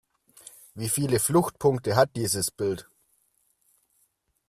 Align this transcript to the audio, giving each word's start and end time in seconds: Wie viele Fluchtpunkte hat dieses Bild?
Wie 0.73 0.89
viele 0.89 1.19
Fluchtpunkte 1.19 1.95
hat 1.95 2.15
dieses 2.15 2.49
Bild? 2.49 2.89